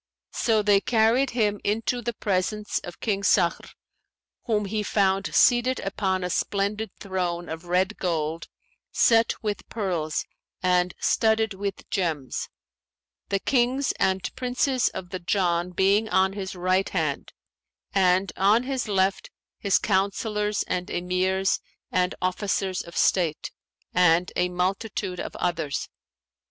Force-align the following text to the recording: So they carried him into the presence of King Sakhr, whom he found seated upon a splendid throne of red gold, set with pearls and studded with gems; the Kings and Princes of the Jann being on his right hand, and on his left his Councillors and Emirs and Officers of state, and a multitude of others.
So 0.33 0.63
they 0.63 0.81
carried 0.81 1.29
him 1.29 1.61
into 1.63 2.01
the 2.01 2.13
presence 2.15 2.79
of 2.79 2.99
King 3.01 3.21
Sakhr, 3.21 3.69
whom 4.45 4.65
he 4.65 4.81
found 4.81 5.29
seated 5.35 5.79
upon 5.81 6.23
a 6.23 6.29
splendid 6.31 6.89
throne 6.99 7.47
of 7.47 7.65
red 7.65 7.97
gold, 7.99 8.47
set 8.91 9.35
with 9.43 9.69
pearls 9.69 10.25
and 10.63 10.95
studded 10.99 11.53
with 11.53 11.87
gems; 11.91 12.49
the 13.29 13.37
Kings 13.37 13.91
and 13.99 14.35
Princes 14.35 14.87
of 14.89 15.11
the 15.11 15.19
Jann 15.19 15.69
being 15.69 16.09
on 16.09 16.33
his 16.33 16.55
right 16.55 16.89
hand, 16.89 17.31
and 17.93 18.31
on 18.35 18.63
his 18.63 18.87
left 18.87 19.29
his 19.59 19.77
Councillors 19.77 20.63
and 20.63 20.89
Emirs 20.89 21.59
and 21.91 22.15
Officers 22.23 22.81
of 22.81 22.97
state, 22.97 23.51
and 23.93 24.31
a 24.35 24.49
multitude 24.49 25.19
of 25.19 25.35
others. 25.35 25.89